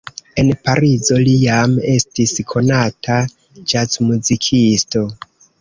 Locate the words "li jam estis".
1.27-2.33